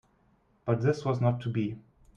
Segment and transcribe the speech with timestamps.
[0.65, 1.77] But this was not to be.